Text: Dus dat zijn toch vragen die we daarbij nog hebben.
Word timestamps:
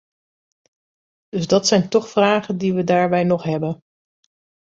Dus 1.29 1.47
dat 1.47 1.67
zijn 1.67 1.89
toch 1.89 2.09
vragen 2.09 2.57
die 2.57 2.73
we 2.73 2.83
daarbij 2.83 3.23
nog 3.23 3.43
hebben. 3.43 3.81